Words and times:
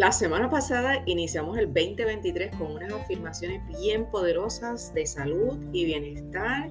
La 0.00 0.12
semana 0.12 0.48
pasada 0.48 1.02
iniciamos 1.04 1.58
el 1.58 1.66
2023 1.66 2.56
con 2.56 2.72
unas 2.72 2.90
afirmaciones 2.90 3.60
bien 3.66 4.06
poderosas 4.06 4.94
de 4.94 5.04
salud 5.04 5.58
y 5.74 5.84
bienestar 5.84 6.70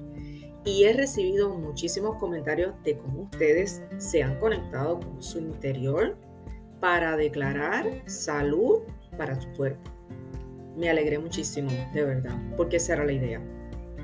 y 0.64 0.82
he 0.82 0.92
recibido 0.92 1.54
muchísimos 1.54 2.16
comentarios 2.16 2.74
de 2.82 2.98
cómo 2.98 3.22
ustedes 3.32 3.84
se 3.98 4.24
han 4.24 4.36
conectado 4.40 4.98
con 4.98 5.22
su 5.22 5.38
interior 5.38 6.18
para 6.80 7.16
declarar 7.16 8.02
salud 8.06 8.80
para 9.16 9.40
su 9.40 9.48
cuerpo. 9.52 9.88
Me 10.76 10.90
alegré 10.90 11.20
muchísimo, 11.20 11.70
de 11.94 12.02
verdad, 12.02 12.36
porque 12.56 12.78
esa 12.78 12.94
era 12.94 13.04
la 13.04 13.12
idea. 13.12 13.40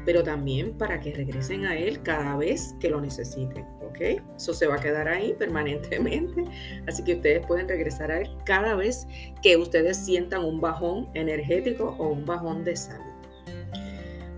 Pero 0.05 0.23
también 0.23 0.79
para 0.79 1.01
que 1.01 1.13
regresen 1.13 1.67
a 1.67 1.77
él 1.77 2.01
cada 2.05 2.37
vez 2.37 2.77
que 2.79 2.91
lo 2.91 3.01
necesiten. 3.01 3.67
Eso 4.01 4.55
se 4.55 4.67
va 4.67 4.77
a 4.77 4.81
quedar 4.81 5.09
ahí 5.09 5.33
permanentemente, 5.39 6.45
así 6.87 7.03
que 7.05 7.15
ustedes 7.15 7.47
pueden 7.47 7.69
regresar 7.69 8.11
a 8.11 8.21
él 8.21 8.31
cada 8.45 8.75
vez 8.75 9.07
que 9.43 9.57
ustedes 9.57 9.97
sientan 9.97 10.45
un 10.45 10.61
bajón 10.61 11.09
energético 11.15 11.97
o 11.99 12.09
un 12.09 12.25
bajón 12.25 12.65
de 12.65 12.77
salud. 12.77 13.05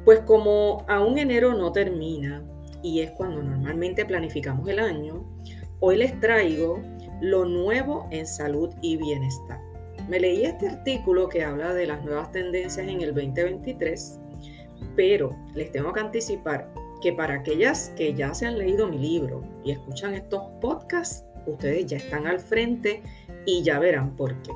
Pues 0.05 0.21
como 0.21 0.85
aún 0.89 1.19
enero 1.19 1.55
no 1.55 1.73
termina 1.73 2.43
y 2.83 3.01
es 3.01 3.11
cuando 3.13 3.43
normalmente 3.43 4.05
planificamos 4.07 4.69
el 4.69 4.79
año, 4.79 5.25
hoy 5.81 5.97
les 5.97 6.19
traigo 6.21 6.81
lo 7.21 7.45
nuevo 7.45 8.07
en 8.11 8.27
salud 8.27 8.71
y 8.81 8.97
bienestar. 8.97 9.61
Me 10.09 10.21
leí 10.21 10.45
este 10.45 10.69
artículo 10.69 11.29
que 11.29 11.45
habla 11.45 11.75
de 11.75 11.87
las 11.87 12.03
nuevas 12.05 12.33
tendencias 12.33 12.87
en 12.87 13.03
el 13.03 13.15
2023, 13.15 14.21
pero 14.97 15.37
les 15.55 15.71
tengo 15.73 15.93
que 15.93 16.01
anticipar 16.01 16.73
que 17.01 17.13
para 17.13 17.35
aquellas 17.35 17.91
que 17.97 18.15
ya 18.15 18.35
se 18.35 18.47
han 18.47 18.59
leído 18.59 18.89
mi 18.89 18.99
libro 18.99 19.43
y 19.65 19.73
escuchan 19.73 20.15
estos 20.15 20.43
podcasts, 20.61 21.25
ustedes 21.47 21.87
ya 21.87 21.97
están 21.97 22.27
al 22.27 22.41
frente 22.41 23.03
y 23.47 23.63
ya 23.63 23.79
verán 23.79 24.17
por 24.17 24.35
qué. 24.43 24.53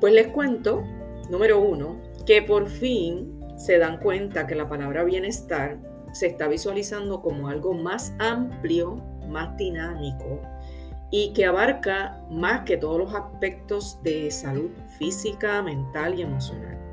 Pues 0.00 0.12
les 0.12 0.28
cuento, 0.28 0.82
número 1.30 1.60
uno, 1.60 2.00
que 2.26 2.42
por 2.42 2.68
fin 2.68 3.40
se 3.56 3.78
dan 3.78 3.98
cuenta 3.98 4.46
que 4.46 4.54
la 4.54 4.68
palabra 4.68 5.04
bienestar 5.04 5.78
se 6.12 6.26
está 6.26 6.48
visualizando 6.48 7.22
como 7.22 7.48
algo 7.48 7.74
más 7.74 8.14
amplio, 8.18 8.96
más 9.28 9.56
dinámico 9.56 10.40
y 11.10 11.32
que 11.32 11.44
abarca 11.44 12.20
más 12.30 12.62
que 12.62 12.76
todos 12.76 12.98
los 12.98 13.14
aspectos 13.14 14.02
de 14.02 14.30
salud 14.30 14.70
física, 14.98 15.62
mental 15.62 16.18
y 16.18 16.22
emocional. 16.22 16.89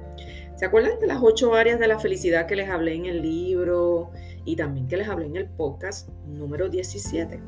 ¿Se 0.58 0.66
acuerdan 0.66 1.00
de 1.00 1.06
las 1.06 1.20
ocho 1.22 1.54
áreas 1.54 1.80
de 1.80 1.88
la 1.88 2.00
felicidad 2.00 2.48
que 2.48 2.56
les 2.56 2.68
hablé 2.68 2.96
en 2.96 3.06
el 3.06 3.22
libro 3.22 4.10
y 4.44 4.56
también 4.56 4.88
que 4.88 4.98
les 4.98 5.08
hablé 5.08 5.28
en 5.28 5.36
el 5.36 5.46
podcast 5.46 6.10
número 6.26 6.68
17? 6.68 7.40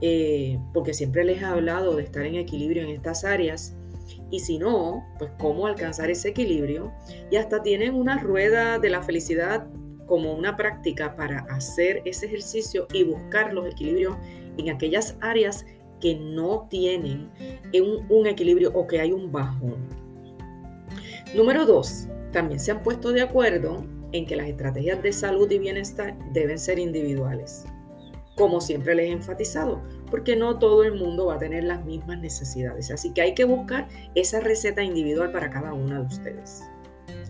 Eh, 0.00 0.56
porque 0.72 0.94
siempre 0.94 1.24
les 1.24 1.42
he 1.42 1.44
hablado 1.44 1.96
de 1.96 2.04
estar 2.04 2.24
en 2.24 2.36
equilibrio 2.36 2.84
en 2.84 2.90
estas 2.90 3.24
áreas 3.24 3.74
y 4.30 4.38
si 4.38 4.58
no, 4.58 5.04
pues 5.18 5.32
cómo 5.40 5.66
alcanzar 5.66 6.08
ese 6.08 6.28
equilibrio. 6.28 6.92
Y 7.32 7.36
hasta 7.36 7.64
tienen 7.64 7.94
una 7.94 8.18
rueda 8.18 8.78
de 8.78 8.90
la 8.90 9.02
felicidad 9.02 9.66
como 10.06 10.34
una 10.34 10.56
práctica 10.56 11.16
para 11.16 11.40
hacer 11.50 12.00
ese 12.04 12.26
ejercicio 12.26 12.86
y 12.92 13.02
buscar 13.02 13.52
los 13.52 13.66
equilibrios 13.66 14.16
en 14.56 14.70
aquellas 14.70 15.16
áreas 15.20 15.66
que 16.00 16.14
no 16.14 16.68
tienen 16.70 17.28
un, 17.74 18.06
un 18.08 18.26
equilibrio 18.28 18.70
o 18.72 18.86
que 18.86 19.00
hay 19.00 19.10
un 19.10 19.32
bajón. 19.32 20.03
Número 21.34 21.66
dos, 21.66 22.06
también 22.30 22.60
se 22.60 22.70
han 22.70 22.82
puesto 22.84 23.10
de 23.10 23.22
acuerdo 23.22 23.84
en 24.12 24.24
que 24.24 24.36
las 24.36 24.46
estrategias 24.46 25.02
de 25.02 25.12
salud 25.12 25.50
y 25.50 25.58
bienestar 25.58 26.16
deben 26.32 26.60
ser 26.60 26.78
individuales. 26.78 27.64
Como 28.36 28.60
siempre 28.60 28.94
les 28.94 29.08
he 29.08 29.12
enfatizado, 29.12 29.82
porque 30.12 30.36
no 30.36 30.60
todo 30.60 30.84
el 30.84 30.94
mundo 30.94 31.26
va 31.26 31.34
a 31.34 31.38
tener 31.38 31.64
las 31.64 31.84
mismas 31.84 32.20
necesidades. 32.20 32.92
Así 32.92 33.12
que 33.12 33.22
hay 33.22 33.34
que 33.34 33.44
buscar 33.44 33.88
esa 34.14 34.38
receta 34.38 34.84
individual 34.84 35.32
para 35.32 35.50
cada 35.50 35.72
una 35.72 36.00
de 36.00 36.06
ustedes. 36.06 36.62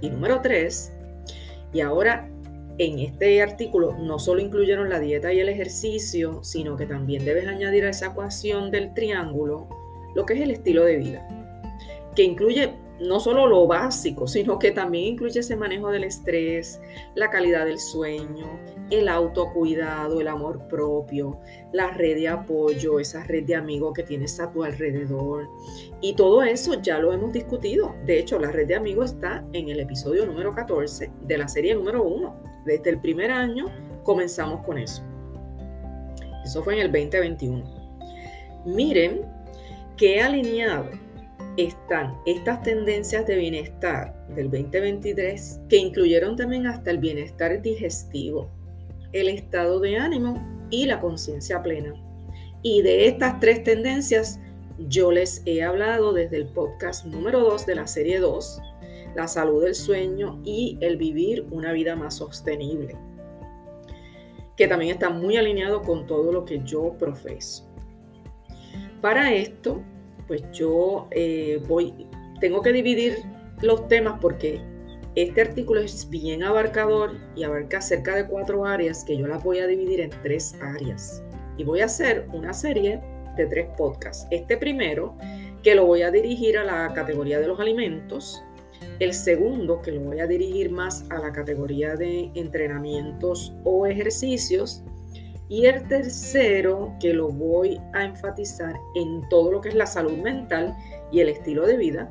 Y 0.02 0.10
número 0.10 0.42
tres, 0.42 0.92
y 1.72 1.80
ahora 1.80 2.30
en 2.76 2.98
este 2.98 3.40
artículo 3.40 3.96
no 3.98 4.18
solo 4.18 4.42
incluyeron 4.42 4.90
la 4.90 5.00
dieta 5.00 5.32
y 5.32 5.40
el 5.40 5.48
ejercicio, 5.48 6.44
sino 6.44 6.76
que 6.76 6.84
también 6.84 7.24
debes 7.24 7.46
añadir 7.46 7.86
a 7.86 7.90
esa 7.90 8.08
ecuación 8.08 8.70
del 8.70 8.92
triángulo 8.92 9.68
lo 10.14 10.26
que 10.26 10.34
es 10.34 10.42
el 10.42 10.50
estilo 10.50 10.84
de 10.84 10.98
vida, 10.98 11.26
que 12.14 12.22
incluye 12.22 12.83
no 13.00 13.18
solo 13.18 13.46
lo 13.46 13.66
básico, 13.66 14.26
sino 14.26 14.58
que 14.58 14.70
también 14.70 15.14
incluye 15.14 15.40
ese 15.40 15.56
manejo 15.56 15.90
del 15.90 16.04
estrés, 16.04 16.80
la 17.14 17.28
calidad 17.28 17.66
del 17.66 17.78
sueño, 17.78 18.58
el 18.90 19.08
autocuidado, 19.08 20.20
el 20.20 20.28
amor 20.28 20.68
propio, 20.68 21.40
la 21.72 21.88
red 21.90 22.16
de 22.16 22.28
apoyo, 22.28 23.00
esa 23.00 23.24
red 23.24 23.44
de 23.44 23.56
amigos 23.56 23.94
que 23.94 24.04
tienes 24.04 24.38
a 24.38 24.50
tu 24.50 24.62
alrededor. 24.62 25.48
Y 26.00 26.14
todo 26.14 26.42
eso 26.42 26.80
ya 26.80 26.98
lo 26.98 27.12
hemos 27.12 27.32
discutido. 27.32 27.94
De 28.06 28.18
hecho, 28.18 28.38
la 28.38 28.52
red 28.52 28.68
de 28.68 28.76
amigos 28.76 29.12
está 29.12 29.44
en 29.52 29.68
el 29.68 29.80
episodio 29.80 30.24
número 30.26 30.54
14 30.54 31.10
de 31.22 31.38
la 31.38 31.48
serie 31.48 31.74
número 31.74 32.02
1. 32.04 32.36
Desde 32.64 32.90
el 32.90 33.00
primer 33.00 33.30
año 33.30 33.66
comenzamos 34.04 34.64
con 34.64 34.78
eso. 34.78 35.02
Eso 36.44 36.62
fue 36.62 36.74
en 36.74 36.80
el 36.80 36.92
2021. 36.92 37.64
Miren 38.66 39.22
qué 39.96 40.20
alineado 40.20 41.03
están 41.56 42.18
estas 42.26 42.62
tendencias 42.62 43.26
de 43.26 43.36
bienestar 43.36 44.26
del 44.34 44.50
2023 44.50 45.60
que 45.68 45.76
incluyeron 45.76 46.36
también 46.36 46.66
hasta 46.66 46.90
el 46.90 46.98
bienestar 46.98 47.62
digestivo, 47.62 48.50
el 49.12 49.28
estado 49.28 49.78
de 49.78 49.96
ánimo 49.96 50.66
y 50.70 50.86
la 50.86 51.00
conciencia 51.00 51.62
plena. 51.62 51.94
Y 52.62 52.82
de 52.82 53.06
estas 53.06 53.38
tres 53.40 53.62
tendencias 53.62 54.40
yo 54.78 55.12
les 55.12 55.42
he 55.46 55.62
hablado 55.62 56.12
desde 56.12 56.38
el 56.38 56.46
podcast 56.46 57.04
número 57.06 57.40
2 57.40 57.66
de 57.66 57.74
la 57.76 57.86
serie 57.86 58.18
2, 58.18 58.60
la 59.14 59.28
salud 59.28 59.62
del 59.62 59.76
sueño 59.76 60.40
y 60.44 60.76
el 60.80 60.96
vivir 60.96 61.46
una 61.50 61.72
vida 61.72 61.94
más 61.94 62.16
sostenible, 62.16 62.96
que 64.56 64.66
también 64.66 64.92
está 64.92 65.10
muy 65.10 65.36
alineado 65.36 65.82
con 65.82 66.06
todo 66.06 66.32
lo 66.32 66.44
que 66.44 66.62
yo 66.64 66.96
profeso. 66.98 67.70
Para 69.00 69.32
esto, 69.32 69.82
pues 70.26 70.42
yo 70.52 71.08
eh, 71.10 71.62
voy, 71.68 72.08
tengo 72.40 72.62
que 72.62 72.72
dividir 72.72 73.18
los 73.62 73.88
temas 73.88 74.18
porque 74.20 74.60
este 75.14 75.42
artículo 75.42 75.80
es 75.80 76.08
bien 76.10 76.42
abarcador 76.42 77.12
y 77.36 77.44
abarca 77.44 77.80
cerca 77.80 78.16
de 78.16 78.26
cuatro 78.26 78.66
áreas 78.66 79.04
que 79.04 79.16
yo 79.16 79.26
las 79.26 79.44
voy 79.44 79.58
a 79.58 79.66
dividir 79.66 80.00
en 80.00 80.10
tres 80.22 80.56
áreas. 80.60 81.22
Y 81.56 81.62
voy 81.62 81.82
a 81.82 81.84
hacer 81.84 82.26
una 82.32 82.52
serie 82.52 83.00
de 83.36 83.46
tres 83.46 83.68
podcasts. 83.76 84.26
Este 84.32 84.56
primero, 84.56 85.16
que 85.62 85.74
lo 85.74 85.86
voy 85.86 86.02
a 86.02 86.10
dirigir 86.10 86.58
a 86.58 86.64
la 86.64 86.92
categoría 86.94 87.38
de 87.38 87.46
los 87.46 87.60
alimentos. 87.60 88.42
El 88.98 89.14
segundo, 89.14 89.80
que 89.82 89.92
lo 89.92 90.00
voy 90.00 90.20
a 90.20 90.26
dirigir 90.26 90.70
más 90.70 91.04
a 91.10 91.18
la 91.18 91.32
categoría 91.32 91.94
de 91.94 92.30
entrenamientos 92.34 93.54
o 93.64 93.86
ejercicios. 93.86 94.82
Y 95.48 95.66
el 95.66 95.86
tercero, 95.88 96.94
que 97.00 97.12
lo 97.12 97.28
voy 97.28 97.80
a 97.92 98.04
enfatizar 98.04 98.74
en 98.94 99.28
todo 99.28 99.52
lo 99.52 99.60
que 99.60 99.68
es 99.68 99.74
la 99.74 99.86
salud 99.86 100.16
mental 100.18 100.74
y 101.12 101.20
el 101.20 101.28
estilo 101.28 101.66
de 101.66 101.76
vida, 101.76 102.10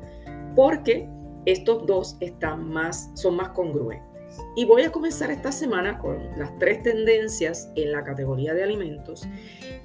porque 0.54 1.08
estos 1.46 1.86
dos 1.86 2.16
están 2.20 2.68
más, 2.68 3.10
son 3.14 3.36
más 3.36 3.50
congruentes. 3.50 4.14
Y 4.56 4.64
voy 4.64 4.82
a 4.82 4.92
comenzar 4.92 5.30
esta 5.30 5.52
semana 5.52 5.98
con 5.98 6.38
las 6.38 6.56
tres 6.58 6.82
tendencias 6.82 7.70
en 7.76 7.92
la 7.92 8.04
categoría 8.04 8.54
de 8.54 8.62
alimentos 8.62 9.26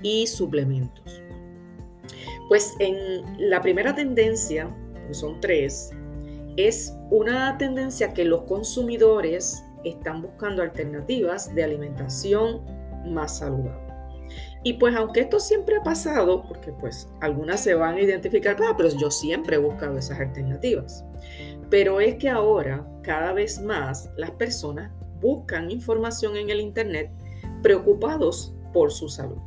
y 0.01 0.27
suplementos. 0.27 1.21
Pues 2.47 2.75
en 2.79 3.49
la 3.49 3.61
primera 3.61 3.93
tendencia, 3.93 4.75
son 5.11 5.39
tres, 5.39 5.91
es 6.57 6.93
una 7.09 7.57
tendencia 7.57 8.13
que 8.13 8.25
los 8.25 8.43
consumidores 8.43 9.63
están 9.83 10.21
buscando 10.21 10.61
alternativas 10.61 11.53
de 11.55 11.63
alimentación 11.63 12.78
más 13.05 13.37
saludable. 13.37 13.89
Y 14.63 14.73
pues 14.73 14.95
aunque 14.95 15.21
esto 15.21 15.39
siempre 15.39 15.77
ha 15.77 15.83
pasado, 15.83 16.43
porque 16.47 16.71
pues 16.71 17.07
algunas 17.21 17.63
se 17.63 17.73
van 17.73 17.95
a 17.95 18.01
identificar, 18.01 18.57
ah, 18.67 18.75
pero 18.77 18.89
yo 18.89 19.09
siempre 19.09 19.55
he 19.55 19.59
buscado 19.59 19.97
esas 19.97 20.19
alternativas. 20.19 21.05
Pero 21.69 22.01
es 22.01 22.15
que 22.15 22.29
ahora 22.29 22.85
cada 23.01 23.31
vez 23.33 23.61
más 23.61 24.09
las 24.17 24.31
personas 24.31 24.91
buscan 25.21 25.71
información 25.71 26.35
en 26.35 26.49
el 26.49 26.59
Internet 26.59 27.11
preocupados 27.61 28.53
por 28.73 28.91
su 28.91 29.07
salud. 29.09 29.37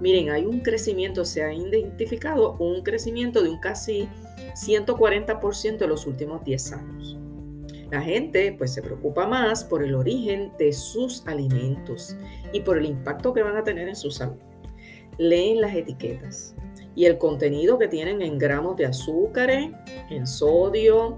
Miren, 0.00 0.30
hay 0.30 0.44
un 0.46 0.60
crecimiento, 0.60 1.24
se 1.24 1.42
ha 1.42 1.52
identificado 1.52 2.56
un 2.58 2.82
crecimiento 2.82 3.42
de 3.42 3.50
un 3.50 3.58
casi 3.58 4.08
140% 4.54 5.82
en 5.82 5.88
los 5.88 6.06
últimos 6.06 6.44
10 6.44 6.72
años. 6.72 7.17
La 7.90 8.02
gente 8.02 8.54
pues 8.58 8.74
se 8.74 8.82
preocupa 8.82 9.26
más 9.26 9.64
por 9.64 9.82
el 9.82 9.94
origen 9.94 10.52
de 10.58 10.72
sus 10.72 11.26
alimentos 11.26 12.16
y 12.52 12.60
por 12.60 12.76
el 12.76 12.84
impacto 12.84 13.32
que 13.32 13.42
van 13.42 13.56
a 13.56 13.64
tener 13.64 13.88
en 13.88 13.96
su 13.96 14.10
salud. 14.10 14.36
Leen 15.16 15.60
las 15.60 15.74
etiquetas 15.74 16.54
y 16.94 17.06
el 17.06 17.16
contenido 17.16 17.78
que 17.78 17.88
tienen 17.88 18.20
en 18.20 18.38
gramos 18.38 18.76
de 18.76 18.86
azúcar, 18.86 19.50
en 19.50 20.26
sodio, 20.26 21.16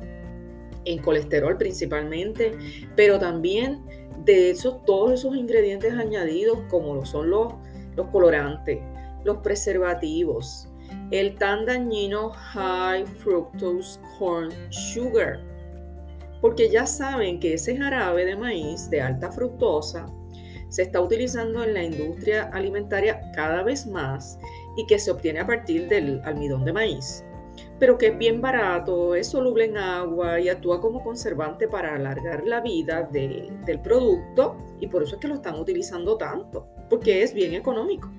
en 0.85 0.99
colesterol 1.03 1.57
principalmente, 1.57 2.57
pero 2.97 3.19
también 3.19 3.83
de 4.25 4.51
esos, 4.51 4.85
todos 4.85 5.13
esos 5.13 5.37
ingredientes 5.37 5.93
añadidos 5.95 6.61
como 6.69 6.95
lo 6.95 7.05
son 7.05 7.31
los, 7.31 7.55
los 7.97 8.07
colorantes, 8.09 8.79
los 9.25 9.39
preservativos, 9.39 10.69
el 11.11 11.35
tan 11.37 11.67
dañino 11.67 12.31
High 12.31 13.07
Fructose 13.07 13.99
Corn 14.19 14.51
Sugar, 14.71 15.41
porque 16.41 16.71
ya 16.71 16.87
saben 16.87 17.39
que 17.41 17.55
ese 17.55 17.77
jarabe 17.77 18.25
de 18.25 18.37
maíz 18.37 18.89
de 18.91 19.01
alta 19.01 19.31
fructosa 19.31 20.07
se 20.69 20.83
está 20.83 21.01
utilizando 21.01 21.65
en 21.65 21.75
la 21.75 21.83
industria 21.83 22.45
alimentaria 22.53 23.21
cada 23.35 23.63
vez 23.63 23.87
más 23.87 24.39
y 24.77 24.87
que 24.87 24.99
se 24.99 25.11
obtiene 25.11 25.41
a 25.41 25.47
partir 25.47 25.89
del 25.89 26.21
almidón 26.25 26.65
de 26.65 26.73
maíz, 26.73 27.25
pero 27.79 27.99
que 27.99 28.09
es 28.09 28.19
bien 28.19 28.41
barato, 28.41 29.15
es 29.15 29.27
soluble 29.27 29.65
en 29.65 29.77
agua 29.77 30.39
y 30.39 30.49
actúa 30.49 30.81
como 30.81 31.03
conservante 31.03 31.67
para 31.67 31.97
alargar 31.97 32.47
la 32.47 32.61
vida 32.61 33.03
del 33.11 33.81
producto 33.83 34.57
y 34.81 34.87
por 34.87 35.03
eso 35.03 35.17
es 35.17 35.21
que 35.21 35.29
lo 35.29 35.35
están 35.35 35.59
utilizando 35.59 36.17
tanto, 36.17 36.69
porque 36.89 37.23
es 37.23 37.35
bien 37.35 37.55
económico. 37.55 38.11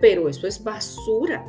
Pero 0.00 0.28
eso 0.28 0.46
es 0.46 0.62
basura, 0.62 1.44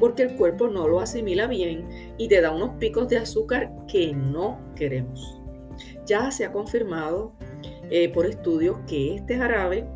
porque 0.00 0.22
el 0.22 0.36
cuerpo 0.36 0.68
no 0.68 0.88
lo 0.88 1.00
asimila 1.00 1.46
bien 1.46 2.14
y 2.18 2.28
te 2.28 2.40
da 2.40 2.50
unos 2.50 2.70
picos 2.78 3.08
de 3.08 3.18
azúcar 3.18 3.70
que 3.86 4.12
no 4.12 4.58
queremos. 4.74 5.40
Ya 6.06 6.30
se 6.30 6.44
ha 6.44 6.52
confirmado 6.52 7.32
eh, 7.90 8.08
por 8.08 8.26
estudios 8.26 8.78
que 8.86 9.16
este 9.16 9.36
jarabe 9.36 9.86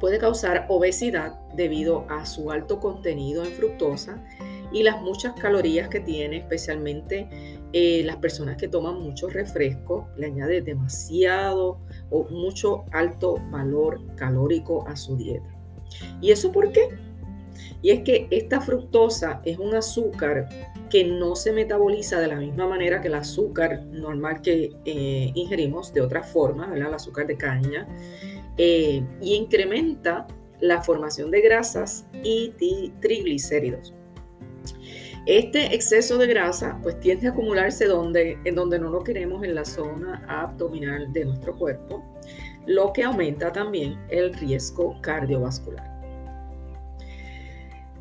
puede 0.00 0.18
causar 0.18 0.66
obesidad 0.68 1.38
debido 1.54 2.06
a 2.08 2.24
su 2.24 2.50
alto 2.50 2.78
contenido 2.78 3.44
en 3.44 3.52
fructosa 3.52 4.22
y 4.72 4.82
las 4.82 5.00
muchas 5.00 5.34
calorías 5.34 5.88
que 5.88 6.00
tiene, 6.00 6.38
especialmente 6.38 7.28
eh, 7.72 8.02
las 8.04 8.16
personas 8.16 8.56
que 8.56 8.68
toman 8.68 9.00
mucho 9.00 9.28
refresco, 9.28 10.08
le 10.16 10.26
añade 10.26 10.62
demasiado 10.62 11.80
o 12.10 12.24
mucho 12.30 12.84
alto 12.92 13.36
valor 13.50 14.00
calórico 14.14 14.86
a 14.86 14.96
su 14.96 15.16
dieta. 15.16 15.48
¿Y 16.20 16.30
eso 16.30 16.52
por 16.52 16.70
qué? 16.72 16.88
Y 17.82 17.90
es 17.90 18.00
que 18.00 18.26
esta 18.30 18.60
fructosa 18.60 19.40
es 19.44 19.58
un 19.58 19.74
azúcar 19.74 20.48
que 20.90 21.04
no 21.04 21.36
se 21.36 21.52
metaboliza 21.52 22.20
de 22.20 22.28
la 22.28 22.36
misma 22.36 22.66
manera 22.66 23.00
que 23.00 23.08
el 23.08 23.14
azúcar 23.14 23.82
normal 23.86 24.40
que 24.42 24.72
eh, 24.84 25.30
ingerimos 25.34 25.92
de 25.92 26.00
otra 26.00 26.22
forma, 26.22 26.72
el 26.74 26.82
azúcar 26.82 27.26
de 27.26 27.36
caña, 27.36 27.86
eh, 28.56 29.02
y 29.20 29.34
incrementa 29.34 30.26
la 30.60 30.82
formación 30.82 31.30
de 31.30 31.40
grasas 31.40 32.06
y 32.24 32.52
triglicéridos. 33.00 33.94
Este 35.26 35.74
exceso 35.74 36.16
de 36.16 36.26
grasa 36.26 36.78
pues 36.82 36.98
tiende 37.00 37.28
a 37.28 37.32
acumularse 37.32 37.84
en 37.84 38.54
donde 38.54 38.78
no 38.78 38.88
lo 38.88 39.04
queremos 39.04 39.44
en 39.44 39.54
la 39.54 39.64
zona 39.64 40.24
abdominal 40.26 41.12
de 41.12 41.26
nuestro 41.26 41.54
cuerpo, 41.54 42.02
lo 42.66 42.92
que 42.94 43.04
aumenta 43.04 43.52
también 43.52 43.98
el 44.08 44.32
riesgo 44.32 44.98
cardiovascular. 45.02 45.97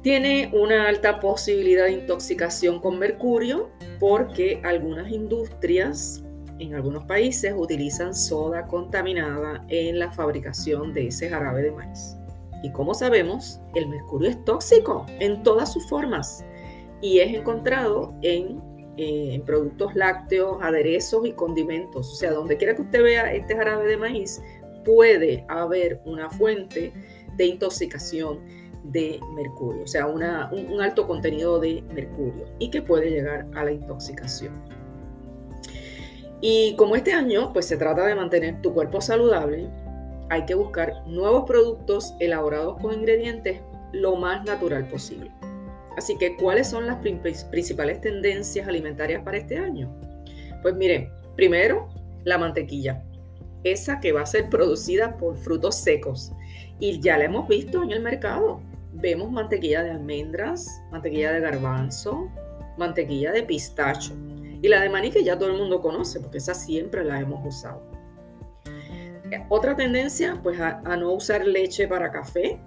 Tiene 0.07 0.50
una 0.54 0.88
alta 0.88 1.19
posibilidad 1.19 1.83
de 1.83 1.92
intoxicación 1.92 2.80
con 2.80 2.98
mercurio 2.98 3.69
porque 4.00 4.62
algunas 4.63 5.12
industrias 5.12 6.24
en 6.59 6.75
algunos 6.75 7.04
países 7.04 7.54
utilizan 7.54 8.15
soda 8.15 8.68
contaminada 8.68 9.65
en 9.68 10.00
la 10.00 10.09
fabricación 10.09 10.94
de 10.94 11.07
ese 11.07 11.30
jarabe 11.30 11.63
de 11.63 11.71
maíz. 11.71 12.15
Y 12.63 12.71
como 12.71 12.94
sabemos, 12.94 13.59
el 13.75 13.89
mercurio 13.89 14.30
es 14.30 14.42
tóxico 14.45 15.06
en 15.19 15.44
todas 15.44 15.74
sus 15.74 15.86
formas 15.89 16.45
y 17.01 17.19
es 17.19 17.36
encontrado 17.36 18.15
en, 18.21 18.62
eh, 18.95 19.42
productos 19.45 19.94
lácteos, 19.94 20.57
aderezos 20.62 21.27
y 21.27 21.33
condimentos. 21.33 22.13
O 22.13 22.15
sea, 22.15 22.31
donde 22.31 22.56
quiera 22.56 22.77
que 22.77 22.83
usted 22.83 23.04
vea 23.04 23.33
este 23.33 23.57
jarabe 23.57 23.86
de 23.86 23.98
maíz, 23.98 24.42
puede 24.86 25.44
haber 25.50 26.00
una 26.06 26.30
fuente 26.30 26.94
de 27.36 27.45
intoxicación 27.45 28.67
de 28.92 29.19
mercurio, 29.36 29.84
o 29.84 29.88
sea, 29.88 30.07
un, 30.07 30.24
alto 30.24 31.07
contenido 31.07 31.60
de 31.60 31.84
mercurio 31.94 32.45
y 32.60 32.69
que 32.69 32.81
puede 32.81 33.10
llegar 33.10 33.45
a 33.56 33.66
la 33.66 33.72
intoxicación. 33.72 34.54
Y 36.39 36.75
como 36.75 36.95
este 36.95 37.13
año 37.13 37.51
pues 37.51 37.66
se 37.66 37.78
trata 37.78 38.06
de 38.06 38.16
mantener 38.16 38.62
tu 38.62 38.74
cuerpo 38.74 39.01
saludable, 39.01 39.68
hay 40.30 40.45
que 40.45 40.56
buscar 40.56 41.04
nuevos 41.07 41.45
productos 41.45 42.13
elaborados 42.19 42.80
con 42.81 42.94
ingredientes 42.94 43.62
lo 43.94 44.16
más 44.16 44.45
natural 44.45 44.88
posible. 44.88 45.31
Así 45.98 46.16
que, 46.18 46.36
¿cuáles 46.36 46.69
son 46.69 46.86
las 46.86 46.98
principales 46.98 48.01
tendencias 48.01 48.68
alimentarias 48.68 49.24
para 49.24 49.38
este 49.38 49.57
año? 49.57 49.90
Pues 50.62 50.75
miren, 50.75 51.10
primero, 51.36 51.90
la 52.24 52.38
mantequilla, 52.38 53.04
esa 53.63 54.00
que 54.00 54.12
va 54.12 54.22
a 54.22 54.25
ser 54.28 54.50
producida 54.50 55.18
por 55.18 55.36
frutos 55.38 55.75
secos. 55.75 56.31
Y 56.80 57.00
ya 57.00 57.18
la 57.18 57.25
hemos 57.25 57.48
visto 57.48 57.81
en 57.81 57.92
el 57.92 58.01
mercado 58.01 58.62
vemos 59.00 59.32
mantequilla 59.32 59.84
de 59.84 59.92
almendras, 59.92 60.82
mantequilla 60.92 61.32
de 61.32 61.40
garbanzo, 61.40 62.30
mantequilla 62.78 63.32
de 63.32 63.44
pistacho 63.44 64.14
y 64.62 64.68
la 64.68 64.82
de 64.82 64.90
maní 64.90 65.12
que 65.12 65.24
ya 65.24 65.38
todo 65.38 65.50
el 65.52 65.58
mundo 65.58 65.82
conoce 65.82 66.20
porque 66.20 66.40
esa 66.40 66.54
siempre 66.54 67.04
la 67.04 67.20
hemos 67.20 67.46
usado. 67.46 67.82
Otra 69.50 69.76
tendencia, 69.76 70.40
pues 70.42 70.60
a, 70.60 70.80
no 70.98 71.12
usar 71.12 71.46
leche 71.46 71.88
para 71.88 72.12
café. 72.12 72.60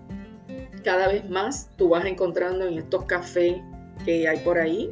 Cada 0.85 1.09
vez 1.09 1.29
más 1.29 1.71
tú 1.77 1.89
vas 1.89 2.05
encontrando 2.05 2.67
en 2.67 2.79
estos 2.79 3.05
cafés 3.05 3.57
que 4.05 4.29
hay 4.29 4.39
por 4.41 4.59
ahí 4.59 4.91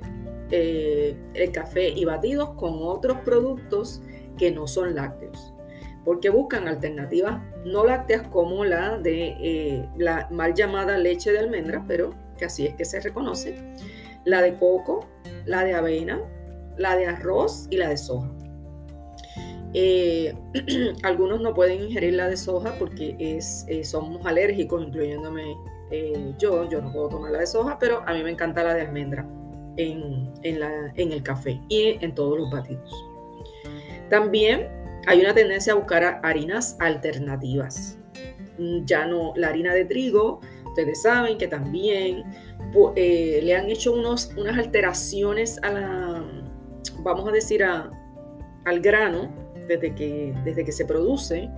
eh, 0.50 1.16
el 1.34 1.52
café 1.52 1.88
y 1.88 2.04
batidos 2.04 2.50
con 2.54 2.74
otros 2.80 3.18
productos 3.18 4.02
que 4.36 4.50
no 4.50 4.66
son 4.66 4.94
lácteos 4.94 5.47
porque 6.08 6.30
buscan 6.30 6.66
alternativas 6.68 7.38
no 7.66 7.84
lácteas 7.84 8.26
como 8.28 8.64
la 8.64 8.96
de 8.96 9.36
eh, 9.42 9.86
la 9.98 10.26
mal 10.30 10.54
llamada 10.54 10.96
leche 10.96 11.30
de 11.30 11.38
almendra, 11.38 11.84
pero 11.86 12.14
que 12.38 12.46
así 12.46 12.64
es 12.64 12.74
que 12.76 12.86
se 12.86 12.98
reconoce, 12.98 13.58
la 14.24 14.40
de 14.40 14.54
coco, 14.56 15.06
la 15.44 15.64
de 15.64 15.74
avena, 15.74 16.18
la 16.78 16.96
de 16.96 17.08
arroz 17.08 17.66
y 17.68 17.76
la 17.76 17.90
de 17.90 17.98
soja. 17.98 18.30
Eh, 19.74 20.34
algunos 21.02 21.42
no 21.42 21.52
pueden 21.52 21.82
ingerir 21.82 22.14
la 22.14 22.30
de 22.30 22.38
soja 22.38 22.74
porque 22.78 23.14
es, 23.18 23.66
eh, 23.68 23.84
somos 23.84 24.24
alérgicos, 24.24 24.82
incluyéndome 24.82 25.44
yo. 26.38 26.66
Yo 26.70 26.80
no 26.80 26.90
puedo 26.90 27.10
tomar 27.10 27.32
la 27.32 27.40
de 27.40 27.46
soja, 27.46 27.78
pero 27.78 28.02
a 28.06 28.14
mí 28.14 28.22
me 28.22 28.30
encanta 28.30 28.64
la 28.64 28.72
de 28.72 28.80
almendra 28.80 29.28
en, 29.76 30.32
en 30.42 31.12
el 31.12 31.22
café 31.22 31.60
y 31.68 32.02
en 32.02 32.14
todos 32.14 32.38
los 32.38 32.50
batidos. 32.50 32.90
También 34.08 34.77
hay 35.08 35.22
una 35.22 35.32
tendencia 35.32 35.72
a 35.72 35.76
buscar 35.76 36.20
harinas 36.22 36.76
alternativas. 36.80 37.98
Mm, 38.58 38.84
ya 38.84 39.06
no, 39.06 39.32
la 39.36 39.48
harina 39.48 39.72
de 39.72 39.86
trigo, 39.86 40.40
ustedes 40.66 41.00
saben 41.00 41.38
que 41.38 41.48
también 41.48 42.24
eh, 42.94 43.40
le 43.42 43.56
han 43.56 43.70
hecho 43.70 43.94
unos, 43.94 44.34
unas 44.36 44.58
alteraciones 44.58 45.58
a 45.62 45.70
la, 45.70 46.24
vamos 46.98 47.26
a 47.26 47.32
decir, 47.32 47.64
al 47.64 48.80
grano 48.80 49.32
desde 49.66 49.94
que, 49.94 50.34
desde 50.44 50.62
que 50.62 50.72
se 50.72 50.84
produce, 50.84 51.48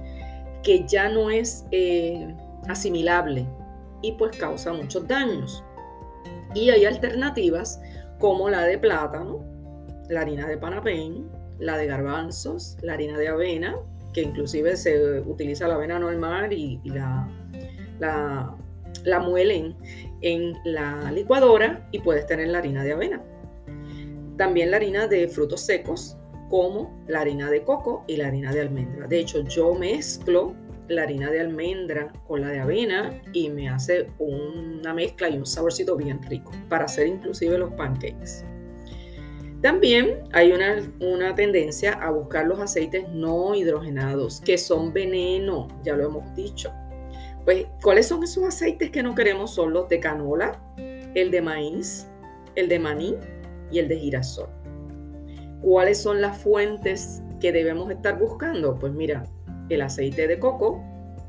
que 0.62 0.87
ya 0.87 1.09
no 1.09 1.28
es 1.28 1.66
eh, 1.73 2.33
asimilable 2.69 3.49
y 4.00 4.12
pues 4.12 4.37
causa 4.37 4.73
muchos 4.73 5.09
daños. 5.09 5.64
Y 6.54 6.71
hay 6.71 6.85
alternativas 6.85 7.80
como 8.21 8.49
la 8.49 8.62
de 8.62 8.78
plátano, 8.78 9.45
la 10.09 10.21
harina 10.21 10.47
de 10.47 10.57
panapén, 10.57 11.39
la 11.61 11.76
de 11.76 11.87
garbanzos, 11.87 12.76
la 12.83 12.95
harina 12.95 13.17
de 13.19 13.29
avena, 13.29 13.76
que 14.12 14.23
inclusive 14.23 14.76
se 14.76 15.21
utiliza 15.21 15.69
la 15.69 15.75
avena 15.75 15.99
normal 15.99 16.52
y, 16.52 16.81
la, 16.85 17.29
la, 18.00 19.21
muelen 19.21 19.76
en 20.23 20.55
la 20.64 21.12
licuadora 21.12 21.87
y 21.93 22.00
puedes 22.00 22.26
tener 22.26 22.49
la 22.49 22.59
harina 22.59 22.83
de 22.83 22.93
avena. 22.93 23.23
También 24.37 24.71
la 24.71 24.79
harina 24.79 25.07
de 25.07 25.29
frutos 25.29 25.61
secos, 25.61 26.17
como 26.49 27.05
la 27.07 27.21
harina 27.21 27.50
de 27.50 27.62
coco 27.62 28.05
y 28.09 28.17
la 28.17 28.26
harina 28.26 28.52
de 28.52 28.62
almendra. 28.62 29.07
De 29.07 29.21
hecho, 29.21 29.45
yo 29.45 29.75
mezclo 29.75 30.55
la 30.88 31.02
harina 31.02 31.31
de 31.31 31.40
almendra 31.40 32.12
con 32.26 32.40
la 32.40 32.49
de 32.49 32.59
avena 32.59 33.23
y 33.33 33.49
me 33.50 33.69
hace 33.69 34.09
una 34.19 34.93
mezcla 34.93 35.29
y 35.29 35.38
un 35.38 35.47
saborcito 35.47 35.97
bien 35.97 36.21
rico 36.23 36.50
para 36.69 36.87
hacer 36.87 37.07
inclusive 37.07 37.57
los 37.59 37.71
pancakes. 37.75 38.45
También 39.62 40.23
hay 40.33 40.52
una, 40.52 41.35
tendencia 41.35 41.93
a 41.93 42.11
buscar 42.11 42.47
los 42.47 42.59
aceites 42.61 43.07
no 43.11 43.55
hidrogenados, 43.55 44.40
que 44.40 44.57
son 44.57 44.93
veneno, 44.93 45.69
ya 45.83 45.95
lo 45.97 46.07
hemos 46.07 46.35
dicho. 46.35 46.73
Pues, 47.45 47.67
¿cuáles 47.83 48.09
son 48.09 48.23
esos 48.23 48.45
aceites 48.45 48.90
que 48.90 49.02
no 49.02 49.14
queremos? 49.14 49.50
Son 49.55 49.73
los 49.75 49.88
de 49.90 50.00
canola, 50.00 50.59
el 51.14 51.31
de 51.31 51.43
maíz, 51.43 52.09
el 52.55 52.69
de 52.69 52.79
maní 52.79 53.17
y 53.71 53.81
el 53.81 53.88
de 53.88 53.99
girasol. 53.99 54.49
¿Cuáles 55.61 56.00
son 56.00 56.23
las 56.23 56.38
fuentes 56.38 57.23
que 57.38 57.52
debemos 57.52 57.90
estar 57.90 58.19
buscando? 58.19 58.79
Pues 58.79 58.95
mira, 58.95 59.25
el 59.69 59.83
aceite 59.83 60.26
de 60.26 60.38
coco, 60.38 60.83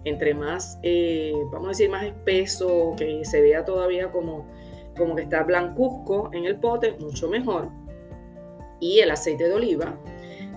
entre 0.06 0.34
más, 0.34 0.80
eh, 0.84 1.34
vamos 1.52 1.68
a 1.68 1.70
decir, 1.72 1.90
más 1.90 2.06
espeso, 2.06 2.94
que 2.98 3.26
se 3.26 3.42
vea 3.42 3.66
todavía 3.66 4.10
como, 4.10 4.48
como 4.96 5.18
que 5.18 5.24
está 5.24 5.44
blancuzco 5.44 6.30
en 6.32 6.46
el 6.46 6.56
pote, 6.62 6.96
mucho 6.98 7.28
mejor 7.28 7.81
y 8.82 9.00
el 9.00 9.12
aceite 9.12 9.46
de 9.46 9.54
oliva, 9.54 9.98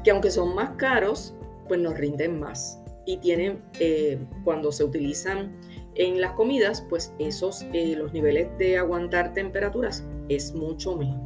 que 0.03 0.11
aunque 0.11 0.33
son 0.33 0.55
más 0.57 0.71
caros, 0.71 1.37
pues 1.69 1.79
nos 1.79 1.97
rinden 1.97 2.41
más. 2.41 2.81
Y 3.07 3.19
tienen, 3.19 3.63
eh, 3.79 4.19
cuando 4.43 4.73
se 4.73 4.83
utilizan 4.83 5.55
en 5.95 6.21
las 6.21 6.33
comidas, 6.33 6.85
pues 6.89 7.13
esos, 7.21 7.65
eh, 7.73 7.95
los 7.97 8.13
niveles 8.13 8.49
de 8.59 8.79
aguantar 8.79 9.33
temperaturas 9.35 10.05
es 10.29 10.53
mucho 10.55 10.97
mejor. 10.97 11.21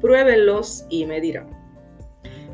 Pruébenlos 0.00 0.86
y 0.88 1.06
me 1.06 1.20
dirán. 1.20 1.48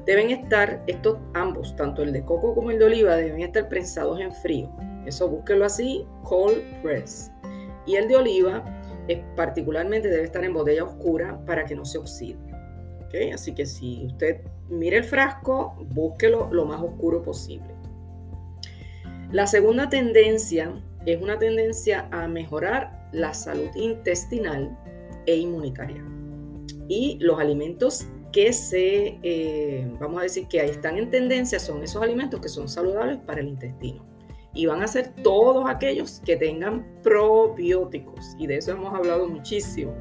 Deben 0.05 0.31
estar 0.31 0.83
estos 0.89 1.19
ambos, 1.35 1.77
tanto 1.77 2.03
el 2.03 2.13
de 2.13 2.25
coco 2.25 2.55
como 2.55 2.73
el 2.73 2.79
de 2.79 2.87
oliva, 2.87 3.17
deben 3.17 3.41
estar 3.41 3.69
prensados 3.69 4.21
en 4.21 4.33
frío. 4.33 4.69
Eso 5.07 5.29
búsquelo 5.29 5.65
así, 5.65 6.05
cold 6.25 6.61
press. 6.83 7.31
Y 7.87 7.95
el 7.95 8.09
de 8.09 8.17
oliva 8.17 8.65
particularmente 9.37 10.09
debe 10.09 10.25
estar 10.25 10.45
en 10.45 10.55
botella 10.55 10.85
oscura 10.85 11.41
para 11.47 11.65
que 11.65 11.75
no 11.75 11.85
se 11.85 11.99
oxide. 11.99 12.39
Así 13.35 13.55
que 13.55 13.67
si 13.67 14.07
usted 14.07 14.41
mire 14.69 14.99
el 14.99 15.05
frasco, 15.05 15.77
búsquelo 15.91 16.49
lo 16.53 16.65
más 16.65 16.81
oscuro 16.83 17.23
posible. 17.23 17.75
La 19.31 19.47
segunda 19.47 19.89
tendencia 19.89 20.73
es 21.07 21.21
una 21.21 21.39
tendencia 21.39 22.09
a 22.11 22.29
mejorar 22.29 23.09
la 23.13 23.35
salud 23.35 23.69
intestinal 23.75 24.77
e 25.27 25.37
inmunitaria. 25.37 26.05
Y 26.89 27.19
los 27.21 27.39
alimentos 27.39 28.07
que 28.33 28.53
se, 28.53 29.19
eh, 29.23 29.91
vamos 30.01 30.21
a 30.21 30.23
decir 30.23 30.49
que 30.49 30.61
ahí 30.61 30.71
están 30.71 30.97
en 30.97 31.11
tendencia, 31.11 31.59
son 31.59 31.83
esos 31.83 32.03
alimentos 32.03 32.41
que 32.41 32.49
son 32.49 32.69
saludables 32.69 33.19
para 33.19 33.41
el 33.41 33.49
intestino. 33.49 34.05
Y 34.55 34.67
van 34.67 34.83
a 34.83 34.89
ser 34.89 35.15
todos 35.23 35.69
aquellos 35.69 36.21
que 36.25 36.37
tengan 36.37 37.01
probióticos. 37.03 38.35
Y 38.39 38.47
de 38.47 38.57
eso 38.57 38.73
hemos 38.73 38.95
hablado 38.95 39.29
muchísimo. 39.29 39.95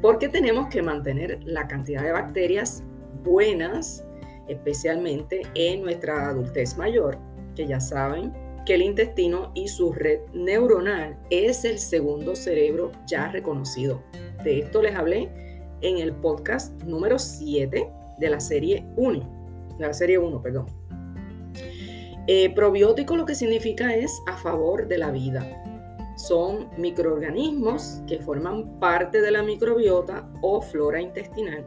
Porque 0.00 0.28
tenemos 0.28 0.68
que 0.68 0.82
mantener 0.82 1.40
la 1.44 1.68
cantidad 1.68 2.02
de 2.02 2.12
bacterias 2.12 2.82
buenas, 3.22 4.04
especialmente 4.48 5.42
en 5.54 5.82
nuestra 5.82 6.28
adultez 6.28 6.76
mayor, 6.76 7.18
que 7.54 7.66
ya 7.66 7.80
saben 7.80 8.32
que 8.64 8.74
el 8.74 8.82
intestino 8.82 9.52
y 9.54 9.68
su 9.68 9.92
red 9.92 10.20
neuronal 10.32 11.18
es 11.30 11.64
el 11.64 11.78
segundo 11.78 12.34
cerebro 12.34 12.92
ya 13.06 13.28
reconocido. 13.28 14.02
De 14.44 14.60
esto 14.60 14.82
les 14.82 14.94
hablé 14.94 15.28
en 15.82 15.98
el 15.98 16.12
podcast 16.12 16.82
número 16.82 17.18
7 17.18 17.90
de 18.18 18.30
la 18.30 18.40
serie 18.40 18.86
1, 18.96 19.76
de 19.78 19.86
la 19.86 19.92
serie 19.92 20.18
1, 20.18 20.42
perdón. 20.42 20.66
Eh, 22.26 22.54
probiótico 22.54 23.16
lo 23.16 23.26
que 23.26 23.34
significa 23.34 23.94
es 23.94 24.22
a 24.26 24.36
favor 24.36 24.86
de 24.88 24.98
la 24.98 25.10
vida. 25.10 25.46
Son 26.26 26.68
microorganismos 26.76 28.02
que 28.06 28.18
forman 28.18 28.78
parte 28.78 29.20
de 29.20 29.30
la 29.30 29.42
microbiota 29.42 30.28
o 30.42 30.60
flora 30.60 31.00
intestinal 31.00 31.66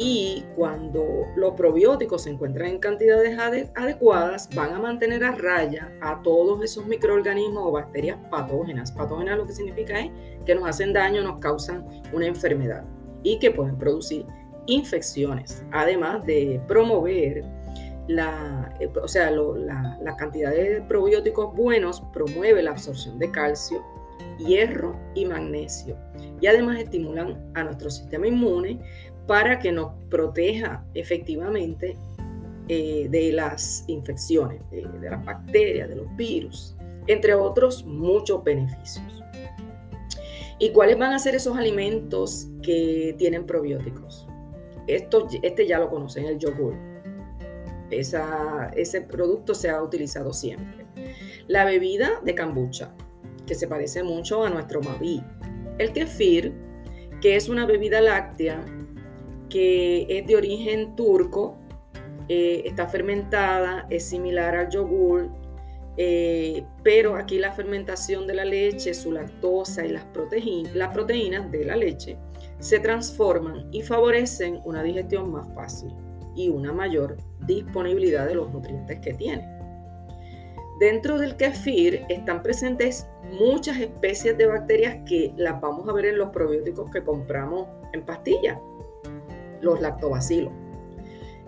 y 0.00 0.44
cuando 0.54 1.26
los 1.34 1.54
probióticos 1.54 2.22
se 2.22 2.30
encuentran 2.30 2.68
en 2.68 2.78
cantidades 2.78 3.36
adecuadas, 3.74 4.48
van 4.54 4.72
a 4.72 4.78
mantener 4.78 5.24
a 5.24 5.32
raya 5.32 5.92
a 6.00 6.22
todos 6.22 6.62
esos 6.62 6.86
microorganismos 6.86 7.64
o 7.66 7.72
bacterias 7.72 8.16
patógenas. 8.30 8.92
Patógenas 8.92 9.36
lo 9.36 9.46
que 9.46 9.52
significa 9.52 9.98
es 9.98 10.12
que 10.46 10.54
nos 10.54 10.68
hacen 10.68 10.92
daño, 10.92 11.20
nos 11.22 11.40
causan 11.40 11.84
una 12.12 12.26
enfermedad 12.26 12.84
y 13.24 13.40
que 13.40 13.50
pueden 13.50 13.76
producir 13.76 14.24
infecciones, 14.66 15.64
además 15.72 16.24
de 16.24 16.60
promover 16.68 17.44
la, 18.08 18.74
eh, 18.80 18.90
o 19.00 19.08
sea, 19.08 19.30
la, 19.30 19.98
la 20.02 20.16
cantidad 20.16 20.50
de 20.50 20.82
probióticos 20.88 21.54
buenos 21.54 22.02
promueve 22.12 22.62
la 22.62 22.72
absorción 22.72 23.18
de 23.18 23.30
calcio, 23.30 23.84
hierro 24.38 24.98
y 25.14 25.26
magnesio 25.26 25.96
y 26.40 26.46
además 26.46 26.78
estimulan 26.78 27.50
a 27.54 27.64
nuestro 27.64 27.90
sistema 27.90 28.26
inmune 28.26 28.78
para 29.26 29.58
que 29.58 29.72
nos 29.72 29.92
proteja 30.08 30.84
efectivamente 30.94 31.96
eh, 32.68 33.08
de 33.10 33.32
las 33.32 33.84
infecciones, 33.88 34.60
de, 34.70 34.86
las 35.10 35.24
bacterias, 35.24 35.88
de 35.88 35.96
los 35.96 36.16
virus, 36.16 36.76
entre 37.06 37.34
otros 37.34 37.84
muchos 37.84 38.42
beneficios. 38.44 39.22
¿Y 40.58 40.70
cuáles 40.70 40.98
van 40.98 41.12
a 41.12 41.18
ser 41.18 41.34
esos 41.34 41.56
alimentos 41.56 42.48
que 42.62 43.14
tienen 43.18 43.46
probióticos? 43.46 44.26
Esto, 44.86 45.28
este 45.42 45.66
ya 45.66 45.78
lo 45.78 45.88
conocen, 45.90 46.26
el 46.26 46.38
yogur. 46.38 46.74
Ese 47.90 49.00
producto 49.02 49.54
se 49.54 49.70
ha 49.70 49.82
utilizado 49.82 50.32
siempre. 50.32 50.86
La 51.46 51.64
bebida 51.64 52.20
de 52.24 52.34
kombucha, 52.34 52.94
que 53.46 53.54
se 53.54 53.66
parece 53.68 54.02
mucho 54.02 54.44
a 54.44 54.50
nuestro 54.50 54.80
maví. 54.82 55.22
El 55.78 55.92
kefir, 55.92 56.52
que 57.20 57.36
es 57.36 57.48
una 57.48 57.66
bebida 57.66 58.00
láctea 58.00 58.64
que 59.48 60.06
es 60.08 60.26
de 60.26 60.36
origen 60.36 60.94
turco, 60.94 61.58
eh, 62.28 62.62
está 62.66 62.86
fermentada, 62.86 63.86
es 63.88 64.04
similar 64.04 64.54
al 64.54 64.68
yogur, 64.68 65.30
eh, 65.96 66.64
pero 66.82 67.16
aquí 67.16 67.38
la 67.38 67.52
fermentación 67.52 68.26
de 68.26 68.34
la 68.34 68.44
leche, 68.44 68.92
su 68.92 69.10
lactosa 69.10 69.84
y 69.84 69.88
las 69.88 70.04
proteínas 70.04 71.50
de 71.50 71.64
la 71.64 71.76
leche 71.76 72.18
se 72.58 72.78
transforman 72.78 73.68
y 73.72 73.82
favorecen 73.82 74.60
una 74.64 74.82
digestión 74.82 75.32
más 75.32 75.52
fácil 75.54 75.90
y 76.38 76.48
una 76.48 76.72
mayor 76.72 77.16
disponibilidad 77.46 78.26
de 78.28 78.36
los 78.36 78.52
nutrientes 78.52 79.00
que 79.00 79.12
tiene. 79.12 79.44
Dentro 80.78 81.18
del 81.18 81.36
kefir 81.36 82.04
están 82.08 82.44
presentes 82.44 83.08
muchas 83.32 83.80
especies 83.80 84.38
de 84.38 84.46
bacterias 84.46 84.98
que 85.04 85.34
las 85.36 85.60
vamos 85.60 85.88
a 85.88 85.92
ver 85.92 86.06
en 86.06 86.18
los 86.18 86.28
probióticos 86.30 86.88
que 86.92 87.02
compramos 87.02 87.66
en 87.92 88.02
pastillas 88.02 88.56
los 89.60 89.80
lactobacilos. 89.80 90.52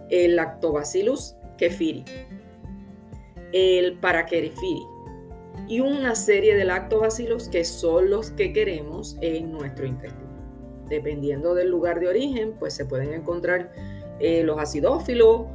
El 0.08 0.34
lactobacillus 0.34 1.36
kefiri, 1.56 2.04
el 3.52 3.96
paraquerifiri 4.00 4.82
y 5.68 5.78
una 5.78 6.16
serie 6.16 6.56
de 6.56 6.64
lactobacilos 6.64 7.48
que 7.48 7.64
son 7.64 8.10
los 8.10 8.32
que 8.32 8.52
queremos 8.52 9.16
en 9.20 9.52
nuestro 9.52 9.86
intestino. 9.86 10.28
Dependiendo 10.88 11.54
del 11.54 11.70
lugar 11.70 12.00
de 12.00 12.08
origen, 12.08 12.54
pues 12.58 12.74
se 12.74 12.84
pueden 12.84 13.12
encontrar 13.12 13.70
eh, 14.20 14.42
los 14.44 14.58
acidófilos, 14.58 15.46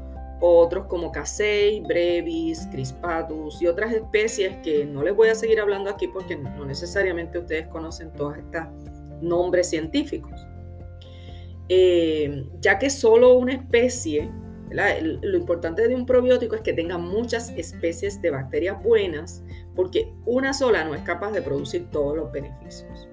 otros 0.42 0.86
como 0.88 1.12
Casei, 1.12 1.82
Brevis, 1.82 2.68
Crispatus 2.72 3.62
y 3.62 3.68
otras 3.68 3.94
especies 3.94 4.58
que 4.64 4.86
no 4.86 5.02
les 5.04 5.16
voy 5.16 5.30
a 5.30 5.36
seguir 5.36 5.60
hablando 5.60 5.90
aquí 5.90 6.08
porque 6.08 6.36
no 6.36 6.66
necesariamente 6.66 7.40
ustedes 7.40 7.68
conocen 7.68 8.12
todos 8.14 8.38
estos 8.38 8.64
nombres 9.22 9.70
científicos. 9.70 10.46
Eh, 11.70 12.48
ya 12.60 12.78
que 12.78 12.90
solo 12.90 13.34
una 13.34 13.54
especie, 13.54 14.30
lo 14.70 15.38
importante 15.38 15.88
de 15.88 15.96
un 15.96 16.06
probiótico 16.06 16.56
es 16.56 16.62
que 16.62 16.74
tenga 16.74 16.98
muchas 16.98 17.50
especies 17.52 18.22
de 18.22 18.30
bacterias 18.30 18.82
buenas, 18.84 19.44
porque 19.76 20.14
una 20.26 20.54
sola 20.54 20.84
no 20.84 20.94
es 20.94 21.02
capaz 21.02 21.32
de 21.32 21.42
producir 21.42 21.90
todos 21.92 22.16
los 22.16 22.32
beneficios. 22.32 23.08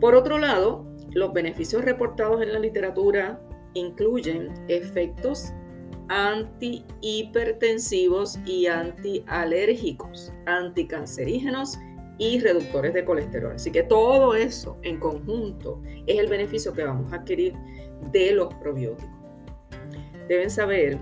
Por 0.00 0.14
otro 0.14 0.38
lado, 0.38 0.86
los 1.10 1.32
beneficios 1.32 1.84
reportados 1.84 2.42
en 2.42 2.52
la 2.52 2.58
literatura 2.58 3.40
incluyen 3.74 4.52
efectos 4.68 5.52
antihipertensivos 6.08 8.38
y 8.44 8.66
antialérgicos, 8.66 10.32
anticancerígenos 10.46 11.78
y 12.18 12.40
reductores 12.40 12.92
de 12.94 13.04
colesterol. 13.04 13.52
Así 13.54 13.70
que 13.70 13.82
todo 13.82 14.34
eso 14.34 14.78
en 14.82 14.98
conjunto 14.98 15.82
es 16.06 16.18
el 16.18 16.28
beneficio 16.28 16.72
que 16.72 16.84
vamos 16.84 17.12
a 17.12 17.16
adquirir 17.16 17.52
de 18.12 18.32
los 18.32 18.54
probióticos. 18.54 19.10
Deben 20.28 20.50
saber 20.50 20.98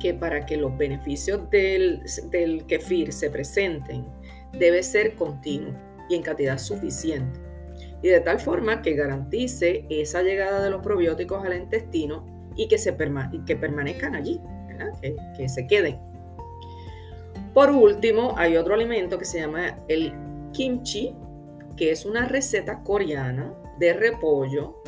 que 0.00 0.14
para 0.14 0.46
que 0.46 0.56
los 0.56 0.76
beneficios 0.76 1.48
del, 1.50 2.02
del 2.30 2.66
kefir 2.66 3.12
se 3.12 3.30
presenten, 3.30 4.04
debe 4.52 4.82
ser 4.82 5.14
continuo 5.14 5.72
y 6.08 6.16
en 6.16 6.22
cantidad 6.22 6.58
suficiente. 6.58 7.45
Y 8.02 8.08
de 8.08 8.20
tal 8.20 8.38
forma 8.38 8.82
que 8.82 8.94
garantice 8.94 9.86
esa 9.88 10.22
llegada 10.22 10.62
de 10.62 10.70
los 10.70 10.82
probióticos 10.82 11.44
al 11.44 11.56
intestino 11.56 12.24
y 12.56 12.68
que, 12.68 12.78
se 12.78 12.96
que 13.46 13.56
permanezcan 13.56 14.14
allí, 14.14 14.40
que, 15.00 15.16
que 15.36 15.48
se 15.48 15.66
queden 15.66 15.98
por 17.56 17.70
último, 17.70 18.34
hay 18.36 18.58
otro 18.58 18.74
alimento 18.74 19.16
que 19.16 19.24
se 19.24 19.40
llama 19.40 19.78
el 19.88 20.12
kimchi, 20.52 21.14
que 21.74 21.90
es 21.90 22.04
una 22.04 22.28
receta 22.28 22.82
coreana 22.82 23.54
de 23.78 23.94
repollo. 23.94 24.82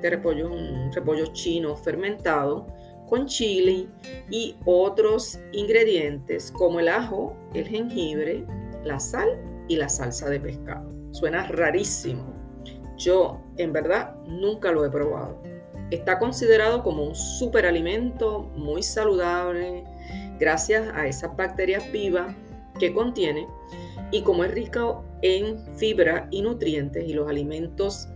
De 0.00 0.08
repollo 0.08 0.50
un 0.50 0.90
repollo 0.90 1.26
chino 1.34 1.76
fermentado 1.76 2.66
con 3.10 3.26
chile 3.26 3.88
y 4.30 4.56
otros 4.64 5.38
ingredientes 5.52 6.50
como 6.50 6.80
el 6.80 6.88
ajo, 6.88 7.36
el 7.52 7.68
jengibre, 7.68 8.46
la 8.84 8.98
sal 8.98 9.28
y 9.68 9.76
la 9.76 9.90
salsa 9.90 10.30
de 10.30 10.40
pescado. 10.40 10.90
Suena 11.10 11.46
rarísimo. 11.48 12.33
Yo, 12.96 13.40
en 13.56 13.72
verdad, 13.72 14.14
nunca 14.26 14.72
lo 14.72 14.84
he 14.84 14.90
probado. 14.90 15.40
Está 15.90 16.18
considerado 16.18 16.82
como 16.82 17.04
un 17.04 17.14
superalimento 17.14 18.42
muy 18.56 18.82
saludable, 18.82 19.84
gracias 20.38 20.88
a 20.94 21.06
esas 21.06 21.36
bacterias 21.36 21.90
vivas 21.92 22.34
que 22.78 22.92
contiene 22.92 23.46
y 24.10 24.22
como 24.22 24.44
es 24.44 24.52
rico 24.52 25.04
en 25.22 25.58
fibra 25.76 26.28
y 26.30 26.42
nutrientes 26.42 27.06
y 27.06 27.12
los 27.12 27.28
alimentos 27.28 28.08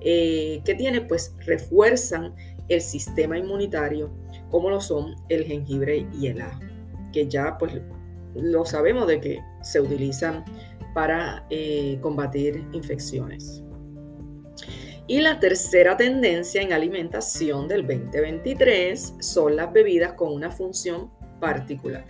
eh, 0.00 0.60
que 0.64 0.74
tiene 0.74 1.02
pues 1.02 1.34
refuerzan 1.46 2.34
el 2.68 2.80
sistema 2.80 3.38
inmunitario 3.38 4.10
como 4.50 4.70
lo 4.70 4.80
son 4.80 5.14
el 5.28 5.44
jengibre 5.44 6.06
y 6.18 6.28
el 6.28 6.40
ajo 6.40 6.60
que 7.12 7.28
ya 7.28 7.56
pues 7.58 7.80
lo 8.34 8.64
sabemos 8.64 9.06
de 9.06 9.20
que 9.20 9.40
se 9.62 9.80
utilizan 9.80 10.44
para 10.94 11.46
eh, 11.50 11.98
combatir 12.00 12.64
infecciones. 12.72 13.62
Y 15.10 15.20
la 15.20 15.40
tercera 15.40 15.96
tendencia 15.96 16.62
en 16.62 16.72
alimentación 16.72 17.66
del 17.66 17.84
2023 17.84 19.14
son 19.18 19.56
las 19.56 19.72
bebidas 19.72 20.12
con 20.12 20.32
una 20.32 20.52
función 20.52 21.10
particular. 21.40 22.04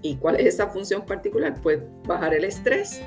¿Y 0.00 0.14
cuál 0.14 0.36
es 0.36 0.54
esa 0.54 0.68
función 0.68 1.04
particular? 1.04 1.56
Pues 1.60 1.80
bajar 2.06 2.32
el 2.34 2.44
estrés, 2.44 3.02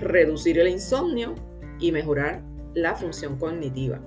reducir 0.00 0.58
el 0.58 0.68
insomnio 0.68 1.34
y 1.80 1.92
mejorar 1.92 2.42
la 2.72 2.94
función 2.94 3.36
cognitiva. 3.36 4.00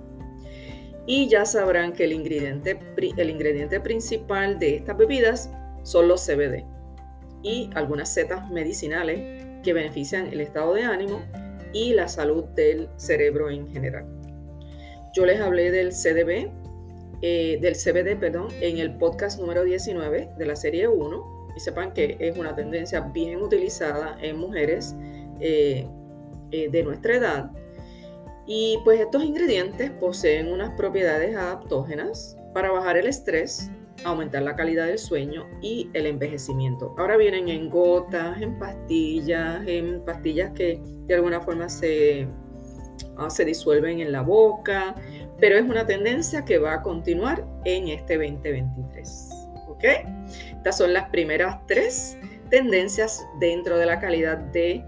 Y 1.06 1.30
ya 1.30 1.46
sabrán 1.46 1.94
que 1.94 2.06
el 2.06 2.14
ingrediente, 2.14 2.80
el 2.98 3.30
ingrediente 3.30 3.80
principal 3.80 4.58
de 4.58 4.78
estas 4.78 4.98
bebidas 4.98 5.52
son 5.84 6.08
los 6.08 6.26
CBD 6.26 6.66
y 7.44 7.70
algunas 7.76 8.12
setas 8.12 8.50
medicinales 8.50 9.62
que 9.62 9.74
benefician 9.74 10.26
el 10.26 10.42
estado 10.42 10.74
de 10.74 10.86
ánimo 10.86 11.22
y 11.72 11.94
la 11.94 12.08
salud 12.08 12.46
del 12.56 12.90
cerebro 12.98 13.52
en 13.52 13.72
general. 13.72 14.15
Yo 15.16 15.26
les 15.26 15.40
hablé 15.40 15.72
del 15.72 15.94
CDB, 15.94 16.52
eh, 17.22 17.58
del 17.62 17.76
CBD, 17.76 18.20
perdón, 18.20 18.50
en 18.60 18.80
el 18.80 18.98
podcast 18.98 19.40
número 19.40 19.64
19 19.64 20.32
de 20.38 20.46
la 20.46 20.58
serie 20.58 20.90
1 20.90 21.54
y 21.56 21.60
sepan 21.62 21.94
que 21.94 22.18
es 22.20 22.38
una 22.38 22.54
tendencia 22.54 23.00
bien 23.00 23.42
utilizada 23.42 24.18
en 24.22 24.38
mujeres 24.38 24.94
eh, 25.40 25.88
eh, 26.52 26.70
de 26.70 26.84
nuestra 26.84 27.16
edad. 27.16 27.52
Y 28.46 28.80
pues 28.84 29.00
estos 29.00 29.24
ingredientes 29.24 29.90
poseen 29.90 30.52
unas 30.52 30.72
propiedades 30.72 31.34
adaptógenas 31.34 32.38
para 32.54 32.72
bajar 32.72 32.98
el 32.98 33.08
estrés, 33.08 33.72
aumentar 34.04 34.44
la 34.44 34.58
calidad 34.58 34.88
del 34.88 35.00
sueño 35.00 35.48
y 35.62 35.90
el 35.94 36.08
envejecimiento. 36.08 36.94
Ahora 36.98 37.16
vienen 37.16 37.48
en 37.48 37.70
gotas, 37.70 38.42
en 38.42 38.60
pastillas, 38.60 39.66
en 39.66 40.04
pastillas 40.04 40.52
que 40.52 40.82
de 41.08 41.16
alguna 41.16 41.40
forma 41.40 41.70
se, 41.70 42.28
se 43.30 43.46
disuelven 43.46 44.00
en 44.00 44.12
la 44.12 44.22
boca, 44.22 44.96
pero 45.40 45.58
es 45.58 45.64
una 45.64 45.86
tendencia 45.86 46.46
que 46.46 46.58
va 46.58 46.76
a 46.76 46.82
continuar 46.82 47.46
en 47.66 47.88
este 47.90 48.18
2023. 48.18 49.30
¿Ok? 49.68 49.84
Estas 50.52 50.78
son 50.78 50.94
las 50.94 51.10
primeras 51.10 51.66
tres 51.68 52.18
tendencias 52.50 53.26
dentro 53.40 53.78
de 53.78 53.86
la 53.86 54.00
calidad 54.00 54.38
de, 54.38 54.84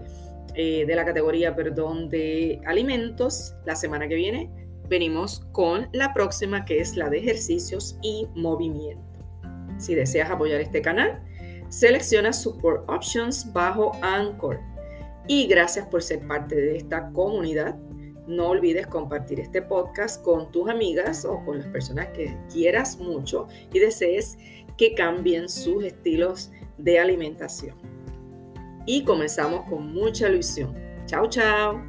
eh, 0.54 0.84
de 0.86 0.94
la 0.96 1.04
categoría 1.04 1.54
perdón, 1.54 2.08
de 2.08 2.60
alimentos. 2.64 3.54
La 3.64 3.76
semana 3.76 4.08
que 4.08 4.14
viene 4.14 4.50
venimos 4.88 5.46
con 5.52 5.88
la 5.92 6.14
próxima 6.14 6.64
que 6.64 6.80
es 6.80 6.96
la 6.96 7.10
de 7.10 7.18
ejercicios 7.18 7.98
y 8.02 8.26
movimiento. 8.34 9.02
Si 9.78 9.94
deseas 9.94 10.30
apoyar 10.30 10.60
este 10.60 10.82
canal, 10.82 11.22
selecciona 11.68 12.32
Support 12.32 12.88
Options 12.88 13.52
bajo 13.52 13.92
Anchor. 14.02 14.60
Y 15.26 15.46
gracias 15.46 15.86
por 15.86 16.02
ser 16.02 16.26
parte 16.26 16.56
de 16.56 16.76
esta 16.78 17.10
comunidad. 17.12 17.76
No 18.28 18.50
olvides 18.50 18.86
compartir 18.86 19.40
este 19.40 19.62
podcast 19.62 20.22
con 20.22 20.52
tus 20.52 20.68
amigas 20.68 21.24
o 21.24 21.42
con 21.46 21.58
las 21.58 21.66
personas 21.68 22.08
que 22.08 22.36
quieras 22.52 22.98
mucho 22.98 23.48
y 23.72 23.78
desees 23.78 24.36
que 24.76 24.94
cambien 24.94 25.48
sus 25.48 25.82
estilos 25.82 26.52
de 26.76 26.98
alimentación. 26.98 27.74
Y 28.84 29.02
comenzamos 29.04 29.68
con 29.68 29.92
mucha 29.92 30.28
ilusión. 30.28 30.74
Chao, 31.06 31.26
chao. 31.28 31.87